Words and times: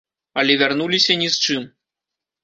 Але 0.43 0.53
вярнуліся 0.61 1.17
ні 1.21 1.27
з 1.35 1.43
чым. 1.43 1.67